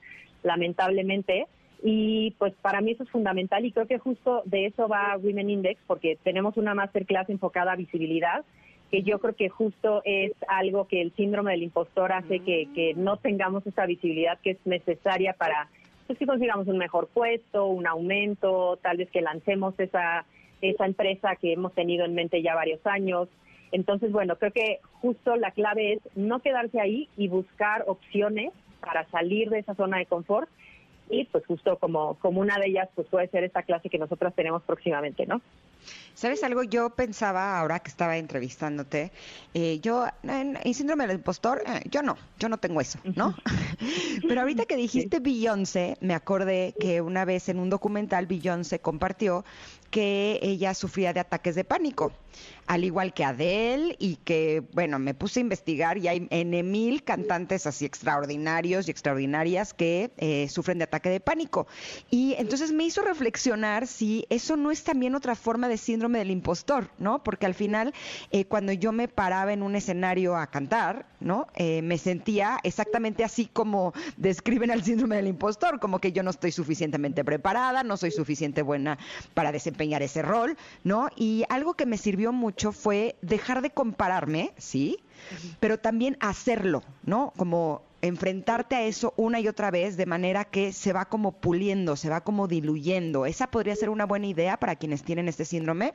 lamentablemente. 0.42 1.48
Y 1.84 2.32
pues 2.40 2.54
para 2.62 2.80
mí 2.80 2.92
eso 2.92 3.04
es 3.04 3.10
fundamental 3.10 3.66
y 3.66 3.74
creo 3.74 3.88
que 3.88 4.00
justo 4.00 4.44
de 4.46 4.68
eso 4.68 4.88
va 4.88 5.18
Women 5.18 5.50
Index, 5.50 5.82
porque 5.86 6.18
tenemos 6.24 6.56
una 6.56 6.74
masterclass 6.74 7.30
enfocada 7.30 7.74
a 7.74 7.76
visibilidad 7.76 8.46
que 8.89 9.03
yo 9.03 9.19
creo 9.19 9.36
que 9.36 9.50
justo 9.50 10.01
es 10.03 10.31
algo 10.48 10.88
que 10.88 11.01
el 11.01 11.13
síndrome 11.15 11.51
del 11.51 11.63
impostor 11.63 12.12
hace 12.12 12.39
que, 12.39 12.67
que 12.74 12.93
no 12.96 13.17
tengamos 13.17 13.65
esa 13.67 13.86
visibilidad 13.86 14.39
que 14.39 14.51
es 14.51 14.58
necesaria 14.65 15.34
para 15.34 15.69
pues, 16.08 16.17
que 16.17 16.25
consigamos 16.25 16.67
un 16.67 16.79
mejor 16.79 17.08
puesto, 17.08 17.67
un 17.67 17.86
aumento, 17.86 18.79
tal 18.81 18.98
vez 18.98 19.12
que 19.12 19.22
lancemos 19.22 19.79
esa, 19.79 20.25
esa 20.60 20.86
empresa 20.86 21.36
que 21.36 21.53
hemos 21.53 21.74
tenido 21.74 22.03
en 22.03 22.15
mente 22.15 22.41
ya 22.41 22.55
varios 22.55 22.86
años. 22.88 23.29
Entonces, 23.72 24.12
bueno, 24.12 24.36
creo 24.38 24.51
que 24.51 24.79
justo 25.01 25.36
la 25.36 25.51
clave 25.51 25.93
es 25.93 26.00
no 26.15 26.39
quedarse 26.39 26.81
ahí 26.81 27.08
y 27.15 27.27
buscar 27.27 27.84
opciones 27.86 28.51
para 28.79 29.08
salir 29.10 29.51
de 29.51 29.60
esa 29.60 29.75
zona 29.75 30.00
de 30.00 30.08
confort 30.08 30.50
y 31.10 31.25
pues 31.25 31.46
justo 31.46 31.77
como, 31.77 32.15
como 32.15 32.41
una 32.41 32.58
de 32.58 32.67
ellas 32.67 32.89
pues 32.96 33.08
puede 33.08 33.27
ser 33.27 33.43
esta 33.43 33.63
clase 33.63 33.89
que 33.89 33.98
nosotros 34.00 34.34
tenemos 34.34 34.63
próximamente, 34.63 35.27
¿no? 35.27 35.41
¿Sabes 36.14 36.44
algo? 36.44 36.64
Yo 36.64 36.90
pensaba 36.90 37.58
ahora 37.58 37.80
que 37.80 37.90
estaba 37.90 38.18
entrevistándote, 38.18 39.14
eh, 39.54 39.80
yo, 39.80 40.06
en, 40.24 40.60
en 40.62 40.74
síndrome 40.74 41.08
del 41.08 41.18
impostor, 41.18 41.64
eh, 41.66 41.82
yo 41.90 42.02
no, 42.04 42.18
yo 42.38 42.50
no 42.50 42.58
tengo 42.58 42.82
eso, 42.82 43.00
¿no? 43.16 43.36
Pero 44.28 44.42
ahorita 44.42 44.66
que 44.66 44.76
dijiste 44.76 45.22
Beyoncé, 45.22 45.98
me 46.02 46.14
acordé 46.14 46.76
que 46.78 47.00
una 47.00 47.24
vez 47.24 47.48
en 47.48 47.58
un 47.58 47.70
documental 47.70 48.28
Beyoncé 48.28 48.80
compartió 48.80 49.46
que 49.92 50.40
ella 50.42 50.74
sufría 50.74 51.14
de 51.14 51.22
ataques 51.22 51.56
de 51.56 51.64
pánico, 51.64 52.12
al 52.68 52.84
igual 52.84 53.14
que 53.14 53.24
Adele 53.24 53.96
y 53.98 54.18
que, 54.18 54.64
bueno, 54.74 55.00
me 55.00 55.14
puse 55.14 55.40
a 55.40 55.42
investigar 55.42 55.98
y 55.98 56.08
hay 56.08 56.28
N 56.30 56.64
mil 56.64 57.04
cantantes 57.04 57.66
así 57.66 57.86
extraordinarios 57.86 58.88
y 58.88 58.92
extraordinarias 58.92 59.74
que 59.74 60.12
eh, 60.18 60.48
sufren 60.50 60.78
de 60.78 60.84
ataque 60.84 61.10
de 61.10 61.20
pánico. 61.20 61.68
Y 62.12 62.36
entonces 62.38 62.72
me 62.72 62.84
hizo 62.86 63.02
reflexionar 63.02 63.88
si 63.88 64.26
eso 64.30 64.56
no 64.56 64.70
es 64.70 64.84
también 64.84 65.16
otra 65.16 65.34
forma 65.34 65.68
de 65.68 65.78
síndrome 65.78 66.20
del 66.20 66.30
impostor, 66.30 66.92
¿no? 67.00 67.24
Porque 67.24 67.48
al 67.48 67.56
final, 67.56 67.94
eh, 68.32 68.46
cuando 68.46 68.72
yo 68.72 68.92
me 68.92 69.08
paraba 69.08 69.52
en 69.52 69.64
un 69.64 69.76
escenario 69.76 70.36
a 70.36 70.48
cantar, 70.48 71.08
¿no? 71.20 71.48
Eh, 71.56 71.82
me 71.82 71.98
sentía 71.98 72.60
exactamente 72.64 73.24
así 73.24 73.46
como 73.46 73.94
describen 74.18 74.72
al 74.72 74.84
síndrome 74.84 75.16
del 75.16 75.28
impostor, 75.28 75.80
como 75.80 76.00
que 76.00 76.12
yo 76.12 76.24
no 76.24 76.30
estoy 76.30 76.52
suficientemente 76.52 77.24
preparada, 77.24 77.84
no 77.84 77.98
soy 77.98 78.12
suficiente 78.12 78.62
buena 78.62 78.98
para 79.34 79.52
desempeñar 79.52 80.02
ese 80.02 80.22
rol, 80.22 80.58
¿no? 80.84 81.10
Y 81.16 81.44
algo 81.50 81.74
que 81.74 81.86
me 81.86 81.98
sirvió 81.98 82.32
mucho 82.32 82.72
fue 82.72 83.16
dejar 83.22 83.62
de 83.62 83.72
compararme, 83.72 84.52
¿sí? 84.58 85.00
Pero 85.60 85.78
también 85.78 86.18
hacerlo, 86.20 86.84
¿no? 87.04 87.34
Como 87.38 87.84
enfrentarte 88.02 88.76
a 88.76 88.84
eso 88.84 89.14
una 89.18 89.40
y 89.40 89.48
otra 89.48 89.72
vez 89.72 89.98
de 89.98 90.06
manera 90.06 90.46
que 90.46 90.72
se 90.72 90.94
va 90.94 91.06
como 91.06 91.34
puliendo, 91.34 91.96
se 91.96 92.10
va 92.10 92.22
como 92.22 92.48
diluyendo. 92.48 93.26
¿Esa 93.26 93.48
podría 93.48 93.76
ser 93.76 93.90
una 93.90 94.06
buena 94.06 94.28
idea 94.28 94.58
para 94.58 94.76
quienes 94.76 95.04
tienen 95.04 95.28
este 95.28 95.46
síndrome? 95.46 95.94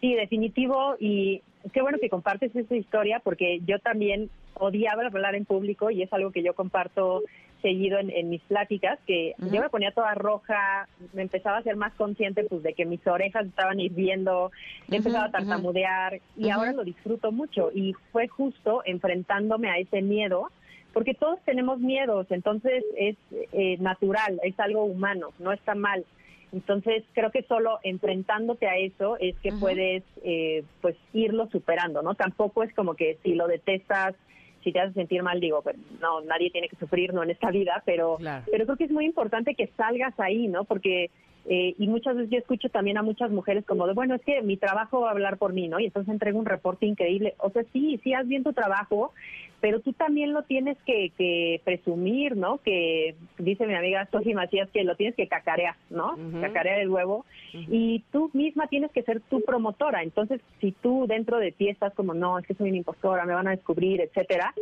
Sí, 0.00 0.14
definitivo. 0.14 0.96
Y 0.98 1.42
qué 1.72 1.82
bueno 1.82 1.98
que 1.98 2.08
compartes 2.08 2.54
esa 2.54 2.76
historia 2.76 3.20
porque 3.20 3.60
yo 3.66 3.78
también 3.78 4.30
odiaba 4.54 5.06
hablar 5.06 5.34
en 5.34 5.44
público 5.44 5.90
y 5.90 6.02
es 6.02 6.12
algo 6.12 6.30
que 6.32 6.42
yo 6.42 6.54
comparto 6.54 7.22
seguido 7.62 7.98
en, 7.98 8.10
en 8.10 8.28
mis 8.30 8.42
pláticas, 8.42 8.98
que 9.06 9.34
yo 9.38 9.60
me 9.60 9.70
ponía 9.70 9.90
toda 9.90 10.14
roja, 10.14 10.88
me 11.12 11.22
empezaba 11.22 11.58
a 11.58 11.62
ser 11.62 11.76
más 11.76 11.92
consciente 11.94 12.44
pues 12.44 12.62
de 12.62 12.74
que 12.74 12.84
mis 12.84 13.04
orejas 13.06 13.46
estaban 13.46 13.80
hirviendo, 13.80 14.52
empezaba 14.88 15.26
a 15.26 15.30
tartamudear 15.30 16.20
y 16.36 16.50
ahora 16.50 16.72
lo 16.72 16.84
disfruto 16.84 17.32
mucho 17.32 17.70
y 17.74 17.94
fue 18.12 18.28
justo 18.28 18.82
enfrentándome 18.84 19.68
a 19.70 19.78
ese 19.78 20.02
miedo 20.02 20.50
porque 20.92 21.12
todos 21.12 21.38
tenemos 21.44 21.78
miedos, 21.78 22.26
entonces 22.30 22.82
es 22.96 23.16
eh, 23.52 23.76
natural, 23.80 24.40
es 24.42 24.58
algo 24.58 24.84
humano, 24.84 25.28
no 25.38 25.52
está 25.52 25.74
mal. 25.74 26.06
Entonces 26.52 27.04
creo 27.12 27.30
que 27.30 27.42
solo 27.42 27.78
enfrentándote 27.82 28.66
a 28.66 28.76
eso 28.76 29.16
es 29.18 29.36
que 29.40 29.52
puedes 29.52 30.02
eh, 30.22 30.64
pues 30.80 30.96
irlo 31.12 31.48
superando, 31.50 32.02
¿no? 32.02 32.14
Tampoco 32.14 32.62
es 32.62 32.72
como 32.74 32.94
que 32.94 33.18
si 33.22 33.34
lo 33.34 33.46
detestas, 33.46 34.14
si 34.62 34.72
te 34.72 34.80
hace 34.80 34.94
sentir 34.94 35.22
mal, 35.22 35.40
digo, 35.40 35.62
pues, 35.62 35.76
no, 36.00 36.20
nadie 36.22 36.50
tiene 36.50 36.68
que 36.68 36.76
sufrir, 36.76 37.14
no 37.14 37.22
en 37.22 37.30
esta 37.30 37.50
vida, 37.50 37.82
pero, 37.84 38.16
Claro. 38.16 38.44
pero 38.50 38.64
creo 38.64 38.76
que 38.76 38.84
es 38.84 38.90
muy 38.90 39.04
importante 39.04 39.54
que 39.54 39.68
salgas 39.76 40.18
ahí, 40.18 40.48
¿no? 40.48 40.64
Porque 40.64 41.10
eh, 41.48 41.76
y 41.78 41.86
muchas 41.86 42.16
veces 42.16 42.30
yo 42.30 42.38
escucho 42.38 42.68
también 42.70 42.98
a 42.98 43.02
muchas 43.02 43.30
mujeres 43.30 43.64
como 43.64 43.86
de, 43.86 43.92
bueno, 43.92 44.16
es 44.16 44.22
que 44.22 44.42
mi 44.42 44.56
trabajo 44.56 45.02
va 45.02 45.08
a 45.08 45.12
hablar 45.12 45.38
por 45.38 45.52
mí, 45.52 45.68
¿no? 45.68 45.78
Y 45.78 45.84
entonces 45.84 46.12
entrego 46.12 46.40
un 46.40 46.46
reporte 46.46 46.86
increíble. 46.86 47.34
O 47.38 47.50
sea, 47.50 47.62
sí, 47.72 48.00
sí, 48.02 48.14
haz 48.14 48.26
bien 48.26 48.42
tu 48.42 48.52
trabajo, 48.52 49.12
pero 49.60 49.80
tú 49.80 49.92
también 49.92 50.32
lo 50.32 50.42
tienes 50.42 50.76
que, 50.84 51.10
que 51.16 51.60
presumir, 51.64 52.36
¿no? 52.36 52.58
Que 52.58 53.14
dice 53.38 53.66
mi 53.66 53.74
amiga 53.74 54.08
Soji 54.10 54.34
Macías 54.34 54.68
que 54.70 54.84
lo 54.84 54.96
tienes 54.96 55.14
que 55.14 55.28
cacarear, 55.28 55.76
¿no? 55.90 56.16
Cacarear 56.40 56.80
el 56.80 56.90
huevo. 56.90 57.24
Y 57.52 58.04
tú 58.12 58.30
misma 58.34 58.66
tienes 58.66 58.90
que 58.92 59.02
ser 59.02 59.20
tu 59.22 59.42
promotora. 59.42 60.02
Entonces, 60.02 60.40
si 60.60 60.72
tú 60.72 61.06
dentro 61.08 61.38
de 61.38 61.52
ti 61.52 61.68
estás 61.68 61.94
como, 61.94 62.14
no, 62.14 62.38
es 62.38 62.46
que 62.46 62.54
soy 62.54 62.68
una 62.68 62.78
impostora, 62.78 63.24
me 63.24 63.34
van 63.34 63.48
a 63.48 63.52
descubrir, 63.52 64.00
etcétera, 64.00 64.54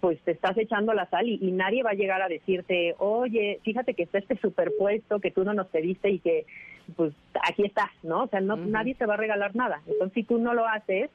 pues 0.00 0.20
te 0.20 0.32
estás 0.32 0.56
echando 0.56 0.92
la 0.92 1.08
sal 1.10 1.26
y, 1.26 1.38
y 1.40 1.50
nadie 1.50 1.82
va 1.82 1.90
a 1.90 1.94
llegar 1.94 2.22
a 2.22 2.28
decirte, 2.28 2.94
oye, 2.98 3.60
fíjate 3.64 3.94
que 3.94 4.04
está 4.04 4.18
este 4.18 4.36
superpuesto 4.36 5.20
que 5.20 5.30
tú 5.30 5.42
no 5.42 5.54
nos 5.54 5.66
pediste 5.68 6.10
y 6.10 6.18
que, 6.20 6.46
pues, 6.94 7.12
aquí 7.42 7.64
está, 7.64 7.90
¿no? 8.02 8.24
O 8.24 8.28
sea, 8.28 8.40
no, 8.40 8.56
nadie 8.56 8.94
te 8.94 9.06
va 9.06 9.14
a 9.14 9.18
regalar 9.18 9.56
nada. 9.56 9.80
Entonces, 9.86 10.14
si 10.14 10.22
tú 10.22 10.38
no 10.38 10.54
lo 10.54 10.66
haces, 10.68 11.10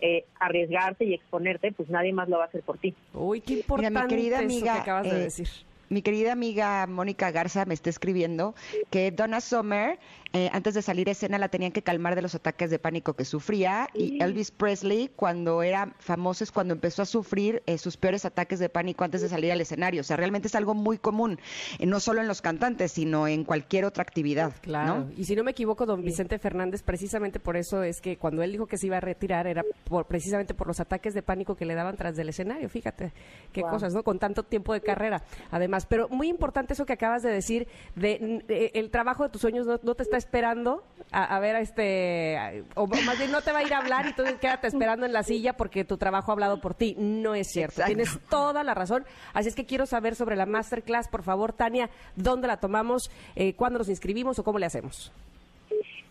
eh, 0.00 0.24
arriesgarte 0.38 1.04
y 1.04 1.14
exponerte, 1.14 1.72
pues 1.72 1.88
nadie 1.88 2.12
más 2.12 2.28
lo 2.28 2.38
va 2.38 2.44
a 2.44 2.46
hacer 2.46 2.62
por 2.62 2.78
ti. 2.78 2.94
Uy, 3.12 3.40
qué 3.40 3.54
Mira, 3.54 3.60
importante 3.60 4.00
mi 4.02 4.08
querida 4.08 4.36
eso 4.36 4.44
amiga, 4.44 4.74
que 4.74 4.80
acabas 4.80 5.04
de 5.04 5.10
eh, 5.16 5.24
decir. 5.24 5.48
Mi 5.90 6.02
querida 6.02 6.32
amiga 6.32 6.86
Mónica 6.86 7.30
Garza 7.30 7.64
me 7.66 7.74
está 7.74 7.90
escribiendo 7.90 8.54
que 8.90 9.10
Donna 9.10 9.40
Summer, 9.40 9.98
eh, 10.34 10.50
antes 10.52 10.74
de 10.74 10.82
salir 10.82 11.08
a 11.08 11.12
escena, 11.12 11.38
la 11.38 11.48
tenían 11.48 11.70
que 11.70 11.82
calmar 11.82 12.16
de 12.16 12.22
los 12.22 12.34
ataques 12.34 12.68
de 12.68 12.80
pánico 12.80 13.14
que 13.14 13.24
sufría. 13.24 13.88
Y 13.94 14.20
Elvis 14.20 14.50
Presley, 14.50 15.08
cuando 15.14 15.62
era 15.62 15.94
famoso, 16.00 16.42
es 16.42 16.50
cuando 16.50 16.74
empezó 16.74 17.02
a 17.02 17.06
sufrir 17.06 17.62
eh, 17.66 17.78
sus 17.78 17.96
peores 17.96 18.24
ataques 18.24 18.58
de 18.58 18.68
pánico 18.68 19.04
antes 19.04 19.22
de 19.22 19.28
salir 19.28 19.52
al 19.52 19.60
escenario. 19.60 20.00
O 20.00 20.04
sea, 20.04 20.16
realmente 20.16 20.48
es 20.48 20.56
algo 20.56 20.74
muy 20.74 20.98
común, 20.98 21.38
eh, 21.78 21.86
no 21.86 22.00
solo 22.00 22.20
en 22.20 22.26
los 22.26 22.42
cantantes, 22.42 22.90
sino 22.90 23.28
en 23.28 23.44
cualquier 23.44 23.84
otra 23.84 24.02
actividad. 24.02 24.52
Claro, 24.60 25.04
¿no? 25.04 25.12
y 25.16 25.24
si 25.24 25.36
no 25.36 25.44
me 25.44 25.52
equivoco, 25.52 25.86
don 25.86 26.02
Vicente 26.02 26.40
Fernández, 26.40 26.82
precisamente 26.82 27.38
por 27.38 27.56
eso 27.56 27.84
es 27.84 28.00
que 28.00 28.16
cuando 28.16 28.42
él 28.42 28.50
dijo 28.50 28.66
que 28.66 28.76
se 28.76 28.88
iba 28.88 28.96
a 28.96 29.00
retirar 29.00 29.46
era 29.46 29.62
por, 29.84 30.06
precisamente 30.06 30.52
por 30.52 30.66
los 30.66 30.80
ataques 30.80 31.14
de 31.14 31.22
pánico 31.22 31.54
que 31.54 31.64
le 31.64 31.74
daban 31.76 31.96
tras 31.96 32.16
del 32.16 32.28
escenario, 32.30 32.68
fíjate, 32.68 33.12
qué 33.52 33.62
Wow. 33.62 33.70
cosas, 33.70 33.94
¿no? 33.94 34.02
Con 34.02 34.18
tanto 34.18 34.42
tiempo 34.42 34.72
de 34.72 34.80
carrera, 34.80 35.22
además. 35.52 35.86
Pero 35.86 36.08
muy 36.08 36.28
importante 36.28 36.72
eso 36.72 36.84
que 36.86 36.92
acabas 36.92 37.22
de 37.22 37.30
decir, 37.30 37.68
de, 37.94 38.42
eh, 38.48 38.72
el 38.74 38.90
trabajo 38.90 39.22
de 39.22 39.30
tus 39.30 39.40
sueños 39.40 39.64
no, 39.64 39.78
no 39.82 39.94
te 39.94 40.02
está 40.02 40.16
esperando 40.24 40.82
a, 41.12 41.36
a 41.36 41.40
ver, 41.40 41.56
a 41.56 41.60
este, 41.60 42.64
o 42.74 42.86
más 42.86 43.18
bien 43.18 43.30
no 43.30 43.42
te 43.42 43.52
va 43.52 43.58
a 43.58 43.62
ir 43.62 43.72
a 43.72 43.78
hablar 43.78 44.06
y 44.06 44.12
tú 44.14 44.24
quédate 44.40 44.66
esperando 44.66 45.06
en 45.06 45.12
la 45.12 45.22
silla 45.22 45.52
porque 45.52 45.84
tu 45.84 45.96
trabajo 45.96 46.32
ha 46.32 46.34
hablado 46.34 46.60
por 46.60 46.74
ti. 46.74 46.96
No 46.98 47.34
es 47.34 47.48
cierto, 47.50 47.82
Exacto. 47.82 47.94
tienes 47.94 48.18
toda 48.28 48.64
la 48.64 48.74
razón. 48.74 49.04
Así 49.32 49.48
es 49.48 49.54
que 49.54 49.64
quiero 49.66 49.86
saber 49.86 50.14
sobre 50.14 50.36
la 50.36 50.46
masterclass, 50.46 51.08
por 51.08 51.22
favor, 51.22 51.52
Tania, 51.52 51.90
¿dónde 52.16 52.48
la 52.48 52.56
tomamos? 52.58 53.10
Eh, 53.36 53.54
¿Cuándo 53.54 53.78
nos 53.78 53.88
inscribimos 53.88 54.38
o 54.38 54.44
cómo 54.44 54.58
le 54.58 54.66
hacemos? 54.66 55.12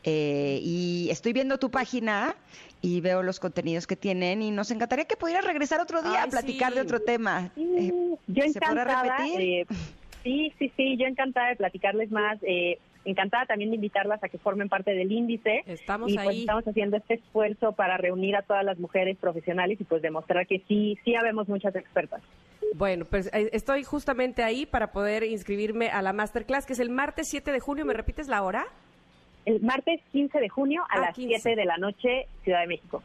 Eh, 0.04 0.60
y 0.62 1.08
estoy 1.12 1.32
viendo 1.32 1.58
tu 1.58 1.72
página 1.72 2.36
y 2.82 3.00
veo 3.00 3.24
los 3.24 3.40
contenidos 3.40 3.88
que 3.88 3.96
tienen 3.96 4.42
y 4.42 4.52
nos 4.52 4.70
encantaría 4.70 5.06
que 5.06 5.16
pudieras 5.16 5.46
regresar 5.46 5.80
otro 5.80 6.02
día 6.02 6.24
Ay, 6.24 6.28
a 6.28 6.30
platicar 6.30 6.70
sí. 6.72 6.76
de 6.76 6.82
otro 6.82 7.00
tema. 7.00 7.52
Eh, 7.56 7.92
yo 8.28 8.44
¿se 8.52 8.60
podrá 8.60 8.82
encantada, 8.84 9.18
repetir? 9.18 9.40
eh, 9.42 9.66
sí, 10.24 10.54
sí, 10.60 10.72
sí, 10.76 10.98
yo 10.98 11.06
encantada 11.08 11.48
de 11.50 11.56
platicarles 11.56 12.12
más. 12.12 12.38
eh, 12.44 12.78
encantada 13.06 13.46
también 13.46 13.70
de 13.70 13.76
invitarlas 13.76 14.24
a 14.24 14.30
que 14.30 14.38
formen 14.38 14.70
parte 14.70 14.94
del 14.94 15.12
índice. 15.12 15.64
Estamos 15.66 16.12
y 16.12 16.16
pues 16.16 16.28
ahí. 16.28 16.40
estamos 16.42 16.68
haciendo 16.68 16.98
este 16.98 17.16
esfuerzo 17.16 17.74
para 17.74 17.98
reunir 17.98 18.36
a 18.36 18.42
todas 18.44 18.64
las 18.64 18.80
mujeres 18.80 19.18
profesionales 19.18 19.80
y 19.80 19.84
pues 19.84 20.02
demostrar 20.02 20.48
que 20.48 20.62
sí, 20.68 20.98
sí 21.04 21.16
habemos 21.16 21.48
muchas 21.48 21.76
expertas. 21.76 22.22
Bueno, 22.76 23.06
pues 23.06 23.28
eh, 23.34 23.50
estoy 23.54 23.84
justamente 23.84 24.42
ahí 24.44 24.66
para 24.66 24.92
poder 24.92 25.24
inscribirme 25.24 25.90
a 25.90 26.02
la 26.02 26.14
masterclass, 26.14 26.66
que 26.66 26.74
es 26.74 26.80
el 26.80 26.90
martes 26.90 27.28
7 27.30 27.52
de 27.52 27.60
junio. 27.60 27.86
¿Me 27.86 27.94
repites 27.94 28.28
la 28.28 28.42
hora? 28.42 28.66
El 29.46 29.62
martes 29.62 30.00
15 30.12 30.40
de 30.40 30.50
junio 30.50 30.84
a 30.90 30.98
Ah, 30.98 31.02
las 31.02 31.16
15. 31.16 31.40
7 31.42 31.60
de 31.60 31.66
la 31.66 31.78
noche, 31.78 32.28
Ciudad 32.44 32.62
de 32.62 32.68
México. 32.68 33.04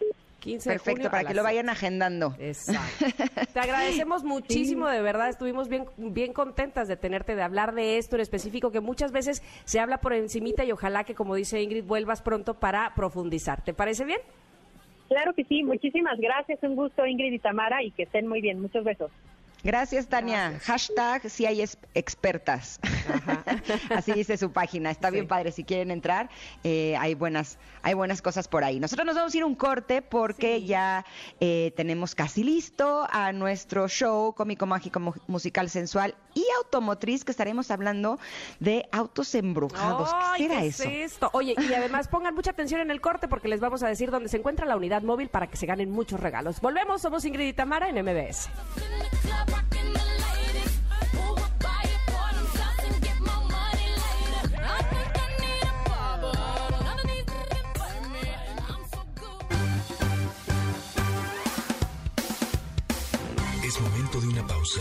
15 0.48 0.68
de 0.68 0.74
Perfecto, 0.74 0.96
junio. 0.96 1.11
para 1.11 1.28
que 1.28 1.34
lo 1.34 1.42
vayan 1.42 1.68
agendando. 1.68 2.34
Exacto. 2.38 3.06
Te 3.52 3.61
agradecemos 3.61 4.24
muchísimo, 4.24 4.88
de 4.88 5.02
verdad. 5.02 5.28
Estuvimos 5.28 5.68
bien, 5.68 5.87
bien 5.96 6.32
contentas 6.32 6.88
de 6.88 6.96
tenerte, 6.96 7.37
de 7.37 7.42
hablar 7.42 7.74
de 7.74 7.98
esto 7.98 8.16
en 8.16 8.22
específico, 8.22 8.70
que 8.70 8.80
muchas 8.80 9.12
veces 9.12 9.42
se 9.64 9.80
habla 9.80 9.98
por 9.98 10.12
encimita 10.12 10.64
y 10.64 10.72
ojalá 10.72 11.04
que, 11.04 11.14
como 11.14 11.34
dice 11.34 11.61
Ingrid, 11.62 11.84
vuelvas 11.84 12.22
pronto 12.22 12.54
para 12.54 12.94
profundizar. 12.94 13.62
¿Te 13.62 13.74
parece 13.74 14.04
bien? 14.04 14.20
Claro 15.08 15.32
que 15.34 15.44
sí, 15.44 15.62
muchísimas 15.62 16.18
gracias, 16.18 16.58
un 16.62 16.76
gusto 16.76 17.06
Ingrid 17.06 17.32
y 17.32 17.38
Tamara 17.38 17.82
y 17.82 17.90
que 17.92 18.02
estén 18.02 18.26
muy 18.26 18.40
bien, 18.40 18.61
muchos 18.61 18.84
besos. 18.84 19.11
Gracias, 19.64 20.07
Tania. 20.07 20.59
Hashtag 20.62 21.29
si 21.29 21.44
hay 21.44 21.64
expertas. 21.94 22.79
Así 23.90 24.12
dice 24.12 24.37
su 24.37 24.53
página. 24.53 24.90
Está 24.90 25.11
bien 25.11 25.27
padre. 25.27 25.51
Si 25.53 25.64
quieren 25.64 25.90
entrar, 25.90 26.31
eh, 26.62 26.97
hay 26.99 27.14
buenas, 27.14 27.59
hay 27.83 27.94
buenas 27.94 28.23
cosas 28.23 28.47
por 28.47 28.62
ahí. 28.62 28.79
Nosotros 28.79 29.05
nos 29.05 29.16
vamos 29.16 29.35
a 29.35 29.37
ir 29.37 29.44
un 29.44 29.57
corte 29.57 30.01
porque 30.01 30.59
Sí. 30.61 30.66
ya 30.66 31.05
eh, 31.40 31.73
tenemos 31.77 32.14
casi 32.14 32.44
listo 32.44 33.07
a 33.11 33.33
nuestro 33.33 33.88
show 33.88 34.33
cómico 34.35 34.64
mágico 34.66 35.01
mu- 35.01 35.14
musical 35.27 35.68
sensual 35.68 36.14
y 36.35 36.44
automotriz 36.59 37.25
que 37.25 37.31
estaremos 37.31 37.71
hablando 37.71 38.18
de 38.61 38.88
autos 38.92 39.35
embrujados. 39.35 40.11
¿Qué 40.37 40.44
será 40.44 40.61
¿qué 40.61 40.66
eso? 40.66 40.83
es 40.85 41.12
esto? 41.12 41.31
Oye, 41.33 41.55
y 41.57 41.73
además 41.73 42.09
pongan 42.11 42.35
mucha 42.35 42.51
atención 42.51 42.81
en 42.81 42.90
el 42.90 43.01
corte 43.01 43.29
porque 43.29 43.49
les 43.49 43.61
vamos 43.61 43.83
a 43.83 43.88
decir 43.88 44.11
dónde 44.11 44.29
se 44.29 44.37
encuentra 44.37 44.66
la 44.66 44.77
unidad 44.77 45.03
móvil 45.03 45.29
para 45.29 45.47
que 45.47 45.57
se 45.57 45.66
ganen 45.66 45.90
muchos 45.90 46.21
regalos. 46.21 46.61
Volvemos, 46.61 47.03
somos 47.03 47.25
Ingrid 47.25 47.49
y 47.49 47.53
Tamara 47.53 47.88
en 47.88 47.97
MBS. 48.05 48.49
Es 63.64 63.79
momento 63.83 64.21
de 64.23 64.29
una 64.29 64.47
pausa. 64.47 64.81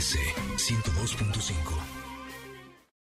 MBS 0.00 0.16
102.5. 0.56 1.99